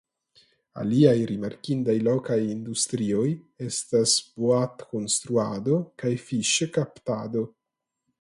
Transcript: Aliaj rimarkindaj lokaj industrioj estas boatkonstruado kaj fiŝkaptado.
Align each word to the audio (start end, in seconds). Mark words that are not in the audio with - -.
Aliaj 0.83 1.17
rimarkindaj 1.31 1.93
lokaj 2.07 2.37
industrioj 2.43 3.25
estas 3.65 4.15
boatkonstruado 4.45 5.77
kaj 6.05 6.13
fiŝkaptado. 6.25 7.45